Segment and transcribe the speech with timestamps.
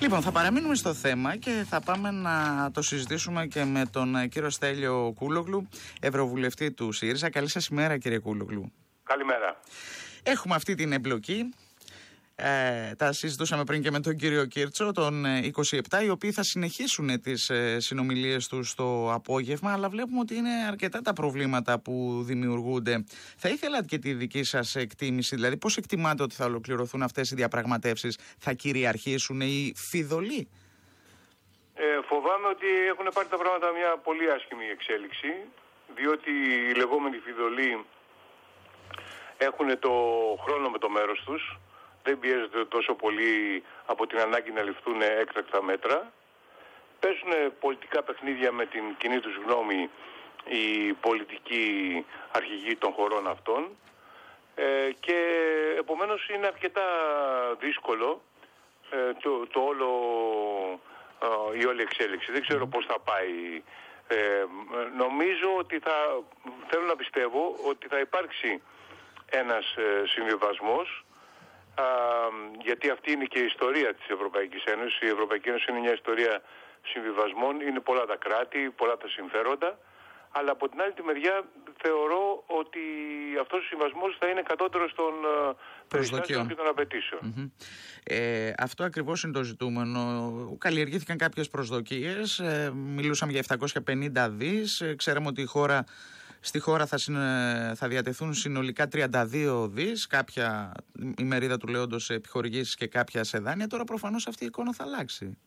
[0.00, 4.26] Λοιπόν, θα παραμείνουμε στο θέμα και θα πάμε να το συζητήσουμε και με τον ε,
[4.26, 5.68] κύριο Στέλιο Κούλογλου,
[6.00, 7.30] Ευρωβουλευτή του ΣΥΡΙΖΑ.
[7.30, 8.72] Καλή σας ημέρα κύριε Κούλογλου.
[9.02, 9.60] Καλημέρα.
[10.22, 11.54] Έχουμε αυτή την εμπλοκή
[12.42, 15.24] ε, τα συζητούσαμε πριν και με τον κύριο Κίρτσο, τον
[15.56, 20.50] 27, οι οποίοι θα συνεχίσουν τις ε, συνομιλίες τους στο απόγευμα, αλλά βλέπουμε ότι είναι
[20.68, 23.04] αρκετά τα προβλήματα που δημιουργούνται.
[23.36, 27.34] Θα ήθελα και τη δική σας εκτίμηση, δηλαδή πώς εκτιμάτε ότι θα ολοκληρωθούν αυτές οι
[27.34, 30.48] διαπραγματεύσεις, θα κυριαρχήσουν οι φιδωλοί;
[31.74, 35.30] Ε, φοβάμαι ότι έχουν πάρει τα πράγματα μια πολύ άσχημη εξέλιξη,
[35.94, 36.30] διότι
[36.70, 37.84] οι λεγόμενοι φιδωλοί
[39.38, 39.92] έχουν το
[40.44, 41.58] χρόνο με το μέρος τους,
[42.02, 46.12] δεν πιέζεται τόσο πολύ από την ανάγκη να ληφθούν έκτακτα μέτρα.
[47.00, 49.90] Παίζουν πολιτικά παιχνίδια με την κοινή τους γνώμη
[50.44, 53.76] οι πολιτικοί αρχηγοί των χωρών αυτών
[54.54, 55.18] ε, και
[55.78, 56.82] επομένως είναι αρκετά
[57.60, 58.22] δύσκολο
[58.90, 59.90] ε, το, το όλο,
[61.54, 62.32] ε, η όλη εξέλιξη.
[62.32, 63.62] Δεν ξέρω πώς θα πάει.
[64.08, 64.44] Ε,
[64.96, 66.22] νομίζω ότι θα,
[66.68, 68.62] θέλω να πιστεύω ότι θα υπάρξει
[69.30, 71.04] ένας συμβιβασμός
[72.62, 75.00] γιατί αυτή είναι και η ιστορία της Ευρωπαϊκής Ένωσης.
[75.00, 76.42] Η Ευρωπαϊκή Ένωση είναι μια ιστορία
[76.82, 79.78] συμβιβασμών, είναι πολλά τα κράτη, πολλά τα συμφέροντα,
[80.32, 81.44] αλλά από την άλλη τη μεριά
[81.82, 82.80] θεωρώ ότι
[83.40, 85.12] αυτός ο συμβασμός θα είναι κατώτερος των
[85.50, 85.54] ε,
[85.88, 87.52] περιστάσεων και των απαιτησεων
[88.04, 90.00] Ε, αυτό ακριβώς είναι το ζητούμενο.
[90.58, 95.84] Καλλιεργήθηκαν κάποιες προσδοκίες, ε, μιλούσαμε για 750 δις, ε, ξέραμε ότι η χώρα
[96.40, 96.98] Στη χώρα θα,
[97.74, 100.72] θα διατεθούν συνολικά 32 δις, κάποια
[101.18, 103.66] ημερίδα του λέοντος σε επιχορηγήσεις και κάποια σε δάνεια.
[103.66, 105.38] Τώρα προφανώς αυτή η εικόνα θα αλλάξει.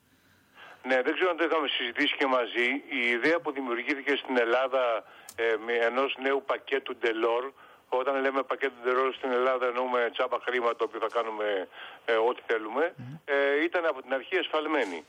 [0.88, 2.67] Ναι, δεν ξέρω αν το είχαμε συζητήσει και μαζί.
[2.99, 5.03] Η ιδέα που δημιουργήθηκε στην Ελλάδα
[5.36, 7.52] ε, με ενός νέου πακέτου Delors,
[7.89, 11.67] όταν λέμε πακέτο Delors στην Ελλάδα εννοούμε τσάπα χρήμα το οποίο θα κάνουμε
[12.05, 12.94] ε, ό,τι θέλουμε,
[13.25, 15.05] ε, ήταν από την αρχή εσφαλμένη.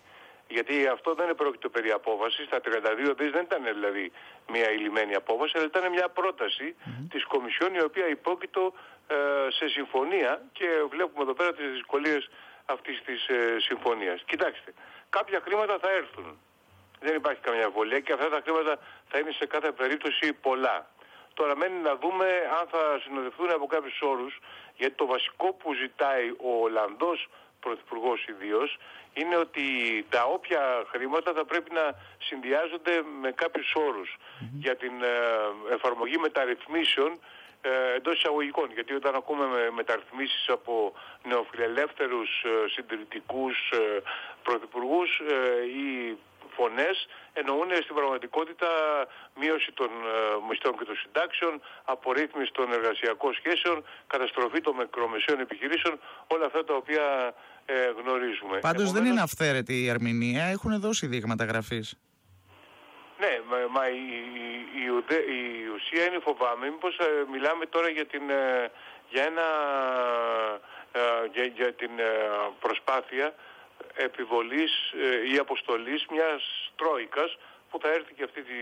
[0.48, 2.48] Γιατί αυτό δεν πρόκειται περί απόφαση.
[2.48, 4.12] Τα 32 δις δεν ήταν δηλαδή
[4.48, 7.06] μια ηλυμένη απόφαση, αλλά ήταν μια πρόταση mm-hmm.
[7.10, 8.72] της Κομισιόν η οποία υπόκειτο
[9.06, 9.14] ε,
[9.50, 12.30] σε συμφωνία και βλέπουμε εδώ πέρα τις δυσκολίες
[12.64, 14.22] αυτής της ε, συμφωνίας.
[14.26, 14.74] Κοιτάξτε,
[15.10, 16.38] κάποια χρήματα θα έρθουν.
[17.00, 18.78] Δεν υπάρχει καμιά βολία και αυτά τα χρήματα
[19.08, 20.86] θα είναι σε κάθε περίπτωση πολλά.
[21.34, 22.26] Τώρα μένει να δούμε
[22.58, 24.38] αν θα συνοδευτούν από κάποιους όρους,
[24.76, 27.28] γιατί το βασικό που ζητάει ο Ολλανδός
[27.64, 28.78] Πρωθυπουργός ιδίως,
[29.12, 29.64] είναι ότι
[30.08, 31.84] τα όποια χρήματα θα πρέπει να
[32.18, 33.72] συνδυάζονται με κάποιους
[34.64, 37.18] για την ε, εφαρμογή μεταρρυθμίσεων
[37.66, 38.72] ε, εντός εισαγωγικών.
[38.72, 40.94] Γιατί όταν ακούμε με μεταρρυθμίσεις από
[41.24, 44.02] νεοφιλελεύθερους, ε, συντηρητικούς ε,
[44.42, 45.20] πρωθυπουργούς
[45.82, 46.16] ή
[46.56, 48.68] φωνές, εννοούν στην πραγματικότητα
[49.40, 49.90] μείωση των
[50.48, 56.74] μισθών και των συντάξεων, απορρίθμιση των εργασιακών σχέσεων, καταστροφή των μικρομεσαίων επιχειρήσεων, όλα αυτά τα
[56.74, 57.34] οποία
[57.66, 58.58] ε, γνωρίζουμε.
[58.58, 61.98] Πάντως δεν είναι αυθαίρετη η Αρμηνία, έχουν δώσει δείγματα γραφής.
[63.18, 63.94] Ναι, μα, η,
[64.80, 64.84] η,
[65.36, 66.66] η, ουσία είναι φοβάμαι.
[66.66, 68.70] Μήπως ε, μιλάμε τώρα για, την, ε,
[69.08, 69.46] για, ένα,
[71.32, 71.90] για, για, την
[72.60, 73.34] προσπάθεια
[73.94, 74.72] επιβολής
[75.32, 77.38] ή αποστολής μιας τρόικας
[77.70, 78.52] που θα έρθει και αυτή τη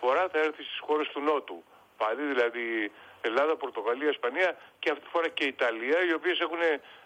[0.00, 1.64] φορά θα έρθει στις χώρες του Νότου.
[1.96, 2.92] Πάλι δηλαδή
[3.26, 6.62] Ελλάδα, Πορτογαλία, Ισπανία και αυτή τη φορά και Ιταλία οι οποίες έχουν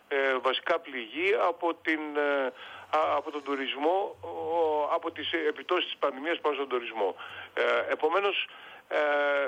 [0.08, 2.52] ε, βασικά πληγή από, την, ε,
[3.16, 4.16] από τον τουρισμό,
[4.94, 7.16] από τις επιπτώσεις της πανδημίας πάνω στον τουρισμό.
[7.54, 8.48] Ε, επομένως,
[8.88, 8.98] ε,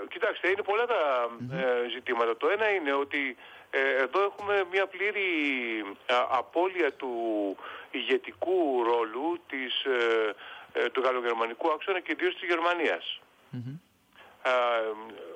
[0.09, 2.37] κοιτάξτε, είναι πολλά τα ε, ζητήματα.
[2.37, 3.37] Το ένα είναι ότι
[4.05, 5.27] εδώ έχουμε μια πλήρη
[6.31, 7.13] απώλεια του
[7.91, 9.87] ηγετικού ρόλου της,
[10.93, 13.21] του γαλλογερμανικού άξονα και ιδίως της Γερμανίας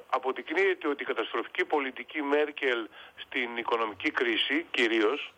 [0.09, 5.33] αποδεικνύεται ότι η καταστροφική πολιτική Μέρκελ στην οικονομική κρίση κυρίως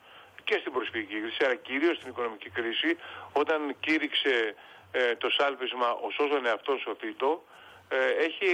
[0.44, 2.98] και στην προσφυγική κρίση, αλλά κυρίως στην οικονομική κρίση,
[3.32, 4.54] όταν κήρυξε
[4.92, 7.44] ε, το σάλπισμα ο σώζον εαυτόν σωθήτο,
[7.88, 8.48] ε, έχει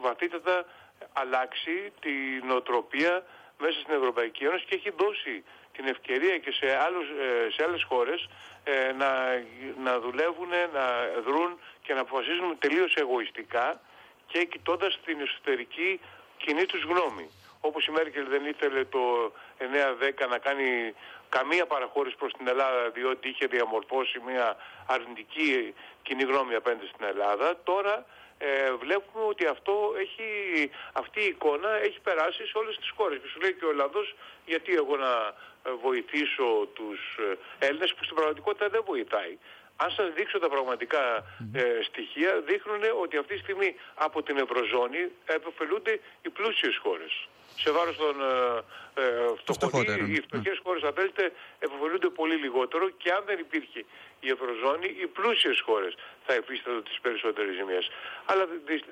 [0.00, 0.64] βαθύτατα
[1.12, 3.24] αλλάξει την οτροπία
[3.58, 7.82] μέσα στην Ευρωπαϊκή Ένωση και έχει δώσει την ευκαιρία και σε, άλλους, ε, σε άλλες
[7.82, 8.28] χώρες
[8.64, 9.10] ε, να,
[9.84, 10.86] να δουλεύουν, να
[11.26, 13.80] δρουν και να αποφασίζουν τελείως εγωιστικά
[14.32, 16.00] και κοιτώντας την εσωτερική
[16.36, 17.30] κοινή τους γνώμη.
[17.60, 20.94] Όπως η Μέρκελ δεν ήθελε το 9-10 να κάνει
[21.28, 24.56] καμία παραχώρηση προς την Ελλάδα διότι είχε διαμορφώσει μια
[24.86, 27.56] αρνητική κοινή γνώμη απέναντι στην Ελλάδα.
[27.64, 28.06] Τώρα
[28.38, 30.28] ε, βλέπουμε ότι αυτό έχει,
[30.92, 33.18] αυτή η εικόνα έχει περάσει σε όλες τις χώρες.
[33.22, 34.14] Και σου λέει και ο Ελλάδος
[34.46, 35.34] γιατί εγώ να
[35.82, 37.00] βοηθήσω τους
[37.58, 39.38] ε, Έλληνες που στην πραγματικότητα δεν βοηθάει.
[39.82, 41.02] Αν σας δείξω τα πραγματικά
[41.52, 47.28] ε, στοιχεία, δείχνουν ότι αυτή τη στιγμή από την Ευρωζώνη επωφελούνται οι πλούσιες χώρες.
[47.56, 49.84] Σε βάρος των ε, ε φτωχών,
[50.14, 53.84] οι φτωχές χώρες, αν θέλετε, επωφελούνται πολύ λιγότερο και αν δεν υπήρχε
[54.20, 55.94] η Ευρωζώνη, οι πλούσιες χώρες
[56.26, 57.90] θα υφίστανται τις περισσότερες ζημίες.
[58.24, 58.44] Αλλά,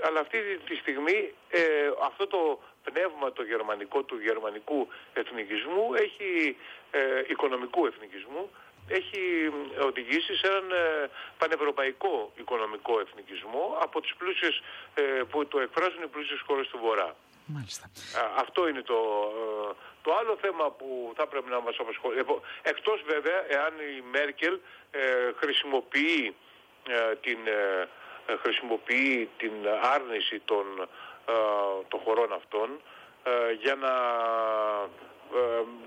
[0.06, 0.38] αλλά αυτή
[0.69, 1.61] τη στιγμή ε,
[2.08, 6.56] αυτό το πνεύμα το γερμανικό του γερμανικού εθνικισμού έχει
[6.91, 8.50] ε, οικονομικού εθνικισμού
[8.88, 9.52] έχει
[9.82, 14.62] οδηγήσει σε έναν ε, πανευρωπαϊκό οικονομικό εθνικισμό από τις πλούσιες,
[14.94, 17.17] ε, που το εκφράζουν οι πλούσιες χώρες του Βορρά.
[17.46, 17.90] Μάλιστα.
[18.37, 18.99] Αυτό είναι το,
[19.70, 22.25] ε, το άλλο θέμα που θα πρέπει να μας απασχολεί.
[22.62, 24.58] Εκτός βέβαια εάν η Μέρκελ
[25.41, 26.34] χρησιμοποιεί,
[27.20, 27.38] την,
[28.43, 29.52] χρησιμοποιεί την
[29.94, 30.88] άρνηση των,
[31.88, 32.81] των χωρών αυτών
[33.61, 33.93] για να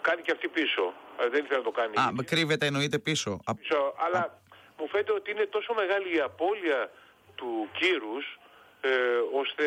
[0.01, 0.93] κάνει και αυτή πίσω.
[1.19, 1.95] Ε, δεν ήθελε να το κάνει.
[1.97, 3.39] Α, κρύβεται εννοείται πίσω.
[3.59, 4.41] πίσω αλλά
[4.77, 6.91] μου φαίνεται ότι είναι τόσο μεγάλη η απώλεια
[7.35, 8.39] του κύρους
[8.81, 8.89] ε,
[9.41, 9.65] ώστε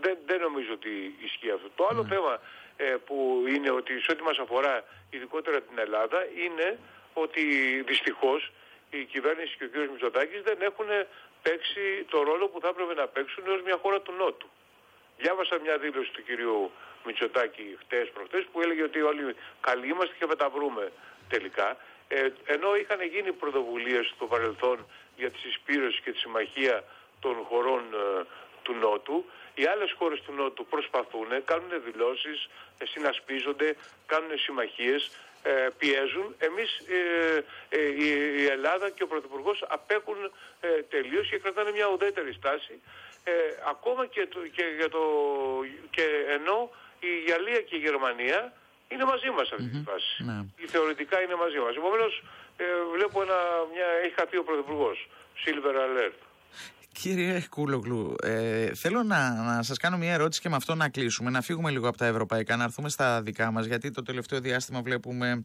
[0.00, 1.68] δεν, δεν νομίζω ότι ισχύει αυτό.
[1.74, 2.08] Το άλλο ναι.
[2.08, 2.40] θέμα
[2.76, 6.78] ε, που είναι ότι σε ό,τι μας αφορά ειδικότερα την Ελλάδα είναι
[7.12, 7.42] ότι
[7.86, 8.52] δυστυχώς
[8.90, 9.90] η κυβέρνηση και ο κ.
[9.90, 10.86] Μητσοτάκης δεν έχουν
[11.42, 14.48] παίξει το ρόλο που θα έπρεπε να παίξουν ως μια χώρα του Νότου.
[15.18, 16.70] Διάβασα μια δήλωση του κυρίου
[17.06, 20.92] Μητσοτάκη χτες προχτές που έλεγε ότι όλοι καλοί είμαστε και θα τα βρούμε
[21.28, 21.76] τελικά.
[22.08, 24.86] Ε, ενώ είχαν γίνει πρωτοβουλίες στο παρελθόν
[25.16, 26.84] για τη συσπήρωση και τη συμμαχία
[27.20, 28.24] των χωρών ε,
[28.62, 29.24] του Νότου,
[29.54, 32.48] οι άλλες χώρες του Νότου προσπαθούν, κάνουν δηλώσεις,
[32.78, 35.10] ε, συνασπίζονται, κάνουν συμμαχίες,
[35.42, 36.34] ε, πιέζουν.
[36.38, 36.70] Εμείς
[37.98, 40.16] η Ελλάδα και ο Πρωθυπουργός απέχουν
[40.88, 42.80] τελείως και κρατάνε μια ουδέτερη στάση.
[43.68, 45.02] ακόμα και, και, για το,
[45.90, 46.70] και ενώ
[47.12, 48.38] η Γαλλία και η Γερμανία
[48.92, 50.12] είναι μαζί μας αυτή τη φάση.
[50.28, 50.38] Ναι.
[50.64, 51.72] Η θεωρητικά είναι μαζί μας.
[51.80, 52.12] Επομένως
[52.56, 52.64] ε,
[52.94, 53.38] βλέπω ένα,
[53.72, 54.98] μια, έχει χαθεί ο Πρωθυπουργός.
[55.42, 56.18] Silver Alert.
[57.00, 61.30] Κύριε Κούλογλου, ε, θέλω να, να σας κάνω μια ερώτηση και με αυτό να κλείσουμε,
[61.30, 64.80] να φύγουμε λίγο από τα ευρωπαϊκά, να έρθουμε στα δικά μας, γιατί το τελευταίο διάστημα
[64.82, 65.44] βλέπουμε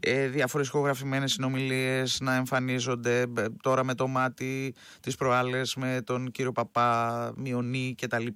[0.00, 6.30] ε, διάφορες ηχογραφημένες συνομιλίες να εμφανίζονται ε, τώρα με το μάτι τις προάλλες με τον
[6.30, 8.26] κύριο Παπά, Μιονί κτλ.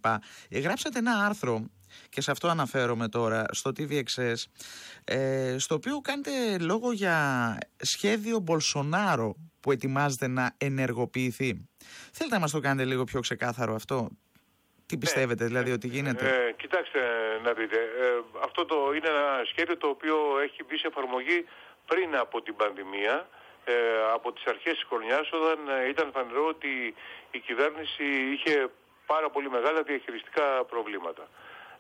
[0.48, 1.70] Ε, γράψατε ένα άρθρο
[2.08, 4.34] και σε αυτό αναφέρομαι τώρα στο TVXS
[5.04, 7.18] ε, στο οποίο κάνετε λόγο για
[7.76, 11.68] σχέδιο Μπολσονάρο που ετοιμάζεται να ενεργοποιηθεί.
[12.12, 14.08] Θέλετε να μας το κάνετε λίγο πιο ξεκάθαρο αυτό;
[14.86, 15.00] Τι ναι.
[15.00, 17.00] πιστεύετε δηλαδή ότι γίνεται; Ε, κοιτάξτε
[17.42, 17.76] να δείτε.
[17.76, 21.44] Ε, αυτό το είναι ένα σχέδιο το οποίο έχει μπει σε εφαρμογή
[21.86, 23.28] πριν από την πανδημία.
[23.66, 23.74] Ε,
[24.12, 26.94] από τις αρχές της χρονιάς όταν ε, ήταν φανερό ότι
[27.30, 28.68] η κυβέρνηση είχε
[29.06, 31.28] πάρα πολύ μεγάλα διαχειριστικά προβλήματα.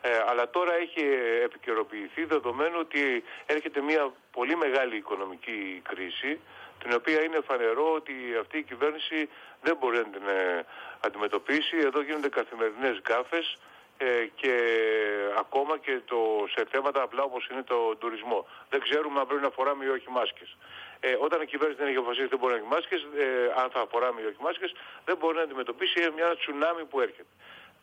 [0.06, 1.04] Ε, αλλά τώρα έχει
[1.44, 6.40] επικαιροποιηθεί δεδομένου ότι έρχεται μια πολύ μεγάλη οικονομική κρίση
[6.82, 9.28] την οποία είναι φανερό ότι αυτή η κυβέρνηση
[9.62, 10.64] δεν μπορεί να την ε,
[11.00, 11.76] αντιμετωπίσει.
[11.76, 13.58] Εδώ γίνονται καθημερινές γκάφες
[13.98, 14.54] ε, και
[15.38, 16.18] ακόμα και το,
[16.54, 18.46] σε θέματα απλά όπως είναι το τουρισμό.
[18.70, 20.56] Δεν ξέρουμε αν πρέπει να φοράμε ή όχι μάσκες.
[21.00, 23.26] Ε, όταν η κυβέρνηση δεν έχει αποφασίσει δεν μπορεί να έχει μάσκες, ε,
[23.62, 24.74] αν θα φοράμε ή όχι μάσκες,
[25.04, 27.32] δεν μπορεί να αντιμετωπίσει μια τσουνάμι που έρχεται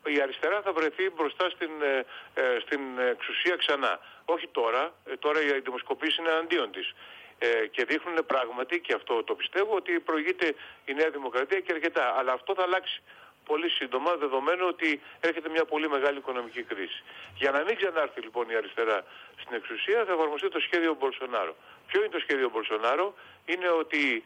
[0.06, 4.00] η αριστερά θα βρεθεί μπροστά στην, ε, ε, στην εξουσία ξανά.
[4.26, 6.94] Όχι τώρα, ε, τώρα οι δημοσκοπήσεις είναι αντίον της.
[7.40, 10.56] Ε, και δείχνουν πράγματι, και αυτό το πιστεύω, ότι προηγείται
[10.86, 12.16] η Νέα Δημοκρατία και αρκετά.
[12.18, 13.02] Αλλά αυτό θα αλλάξει
[13.46, 17.04] πολύ σύντομα, δεδομένου ότι έρχεται μια πολύ μεγάλη οικονομική κρίση.
[17.36, 19.04] Για να μην ξανάρθει λοιπόν η αριστερά
[19.42, 21.56] στην εξουσία, θα εφαρμοστεί το σχέδιο Μπολσονάρο.
[21.88, 23.14] Ποιο είναι το σχέδιο Μπολσονάρο,
[23.46, 24.24] είναι ότι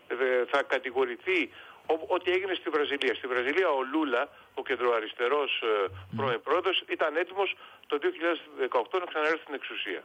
[0.51, 1.51] θα κατηγορηθεί
[2.07, 3.13] ό,τι έγινε στη Βραζιλία.
[3.15, 5.87] Στη Βραζιλία ο Λούλα, ο κεντροαριστερός ε,
[6.17, 7.55] πρώην πρόεδρος, ήταν έτοιμος
[7.87, 10.03] το 2018 να ξαναέρθει στην εξουσία.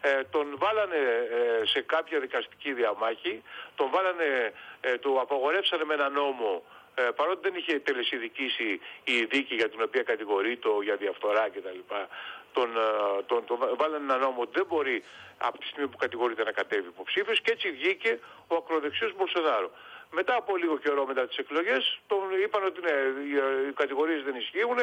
[0.00, 3.42] Ε, τον βάλανε ε, σε κάποια δικαστική διαμάχη,
[3.74, 6.62] τον βάλανε, ε, του απαγορεύσανε με ένα νόμο
[6.94, 11.78] ε, παρότι δεν είχε τελεσιδικήσει η δίκη για την οποία κατηγορείται για διαφθορά κτλ.
[12.52, 12.70] Τον,
[13.26, 15.04] τον, τον, βάλανε ένα νόμο ότι δεν μπορεί
[15.38, 19.70] από τη στιγμή που κατηγορείται να κατέβει υποψήφιος και έτσι βγήκε ο ακροδεξιός Μπολσονάρο.
[20.18, 22.94] Μετά από λίγο καιρό μετά τις εκλογές τον είπαν ότι ναι,
[23.68, 24.78] οι κατηγορίες δεν ισχύουν,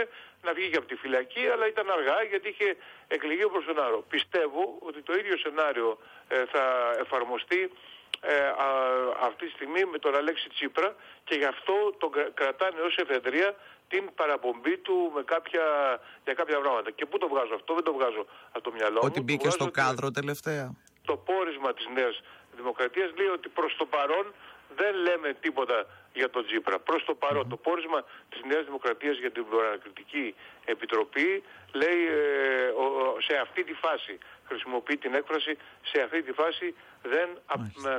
[0.46, 4.00] να βγει και από τη φυλακή, αλλά ήταν αργά γιατί είχε εκλεγεί ο Μπολσονάρο.
[4.10, 6.64] Πιστεύω ότι το ίδιο σενάριο ε, θα
[7.00, 7.72] εφαρμοστεί
[8.22, 8.34] ε,
[9.28, 13.56] αυτή τη στιγμή με τον Αλέξη Τσίπρα και γι' αυτό τον κρατάνε ως εφεδρεία
[13.88, 15.66] την παραπομπή του με κάποια,
[16.24, 16.92] για κάποια πράγματα.
[16.92, 19.10] Και πού το βγάζω αυτό, δεν το βγάζω από το μυαλό μου.
[19.12, 20.76] Ότι μπήκε στο κάδρο τελευταία.
[21.06, 22.22] Το πόρισμα της Νέας
[22.56, 24.26] Δημοκρατίας λέει ότι προς το παρόν
[24.76, 26.80] δεν λέμε τίποτα για τον Τζίπρα.
[26.80, 30.36] Προς το παρόν, το πόρισμα της Νέας Δημοκρατίας για την Προανακριτική
[30.66, 32.72] Επιτροπή λέει ε,
[33.28, 34.18] σε αυτή τη φάση,
[34.50, 35.58] χρησιμοποιεί την έκφραση,
[35.92, 37.28] σε αυτή τη φάση δεν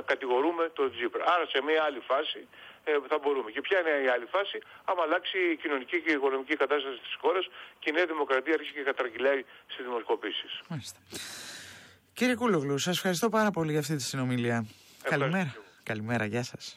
[0.05, 1.23] κατηγορούμε τον Τζίπρα.
[1.33, 2.47] Άρα σε μια άλλη φάση
[2.83, 3.51] ε, θα μπορούμε.
[3.51, 4.57] Και ποια είναι η άλλη φάση,
[4.89, 7.49] άμα αλλάξει η κοινωνική και η οικονομική κατάσταση της χώρας
[7.79, 10.51] και η Νέα Δημοκρατία αρχίσει και κατραγγυλάει στις δημοσκοπήσεις.
[12.13, 14.65] Κύριε Κούλογλου, σας ευχαριστώ πάρα πολύ για αυτή τη συνομιλία.
[15.03, 15.55] Καλημέρα.
[15.83, 16.69] Καλημέρα, γεια σας.